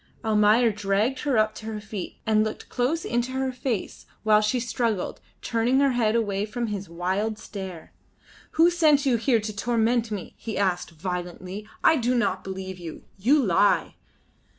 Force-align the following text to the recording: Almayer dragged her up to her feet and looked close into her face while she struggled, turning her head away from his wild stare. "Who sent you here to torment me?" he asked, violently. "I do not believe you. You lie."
Almayer 0.25 0.71
dragged 0.71 1.19
her 1.19 1.37
up 1.37 1.53
to 1.53 1.67
her 1.67 1.79
feet 1.79 2.17
and 2.25 2.43
looked 2.43 2.69
close 2.69 3.05
into 3.05 3.33
her 3.33 3.51
face 3.51 4.07
while 4.23 4.41
she 4.41 4.59
struggled, 4.59 5.21
turning 5.43 5.79
her 5.79 5.91
head 5.91 6.15
away 6.15 6.43
from 6.43 6.65
his 6.65 6.89
wild 6.89 7.37
stare. 7.37 7.93
"Who 8.53 8.71
sent 8.71 9.05
you 9.05 9.17
here 9.17 9.39
to 9.39 9.55
torment 9.55 10.09
me?" 10.09 10.33
he 10.37 10.57
asked, 10.57 10.89
violently. 10.89 11.67
"I 11.83 11.97
do 11.97 12.15
not 12.15 12.43
believe 12.43 12.79
you. 12.79 13.03
You 13.19 13.45
lie." 13.45 13.93